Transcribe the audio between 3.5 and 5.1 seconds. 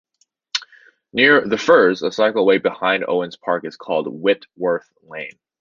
is called Whitworth